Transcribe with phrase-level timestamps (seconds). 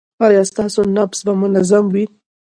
[0.25, 2.05] ایا ستاسو نبض به منظم وي؟